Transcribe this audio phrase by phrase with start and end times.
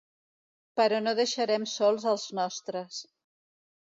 [0.79, 3.03] Però no deixarem sols als nostres.